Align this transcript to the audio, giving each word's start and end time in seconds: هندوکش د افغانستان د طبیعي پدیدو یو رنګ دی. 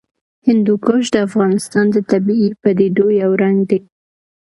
هندوکش 0.47 1.03
د 1.11 1.17
افغانستان 1.27 1.85
د 1.91 1.97
طبیعي 2.11 2.49
پدیدو 2.61 3.05
یو 3.21 3.31
رنګ 3.43 3.57
دی. 3.69 3.79